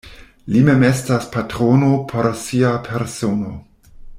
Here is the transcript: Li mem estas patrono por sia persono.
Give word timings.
Li 0.53 0.61
mem 0.69 0.85
estas 0.87 1.27
patrono 1.35 1.91
por 2.13 2.31
sia 2.47 2.73
persono. 2.91 3.55